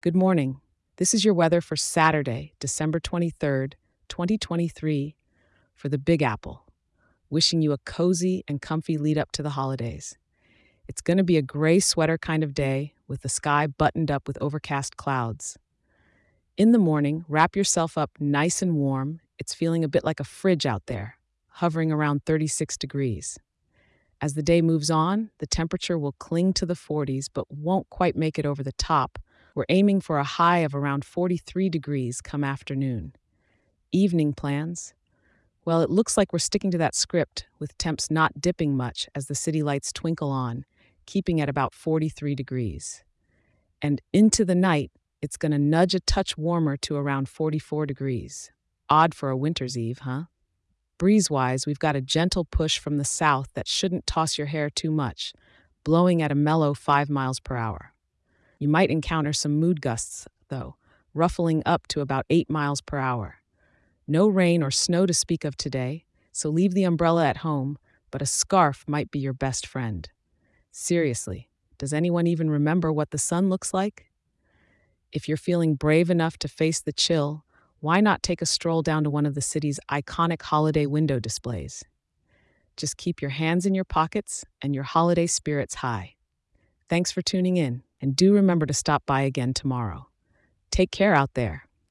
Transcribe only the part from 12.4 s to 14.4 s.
of day with the sky buttoned up with